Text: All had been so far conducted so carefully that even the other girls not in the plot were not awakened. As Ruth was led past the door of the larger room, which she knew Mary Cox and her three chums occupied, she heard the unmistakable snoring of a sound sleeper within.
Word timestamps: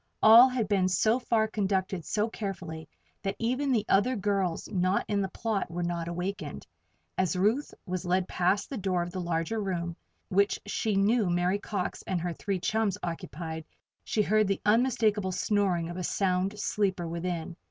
All 0.23 0.49
had 0.49 0.67
been 0.67 0.87
so 0.87 1.19
far 1.19 1.47
conducted 1.47 2.05
so 2.05 2.27
carefully 2.27 2.89
that 3.21 3.35
even 3.37 3.71
the 3.71 3.85
other 3.87 4.15
girls 4.15 4.67
not 4.67 5.05
in 5.07 5.21
the 5.21 5.29
plot 5.29 5.69
were 5.69 5.83
not 5.83 6.07
awakened. 6.07 6.65
As 7.19 7.35
Ruth 7.35 7.71
was 7.85 8.03
led 8.03 8.27
past 8.27 8.71
the 8.71 8.79
door 8.79 9.03
of 9.03 9.11
the 9.11 9.21
larger 9.21 9.61
room, 9.61 9.95
which 10.29 10.59
she 10.65 10.95
knew 10.95 11.29
Mary 11.29 11.59
Cox 11.59 12.01
and 12.07 12.19
her 12.19 12.33
three 12.33 12.59
chums 12.59 12.97
occupied, 13.03 13.63
she 14.03 14.23
heard 14.23 14.47
the 14.47 14.59
unmistakable 14.65 15.31
snoring 15.31 15.87
of 15.87 15.97
a 15.97 16.03
sound 16.03 16.59
sleeper 16.59 17.07
within. 17.07 17.55